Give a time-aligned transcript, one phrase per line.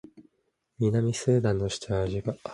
[0.79, 2.49] 南スーダンの首都はジュバである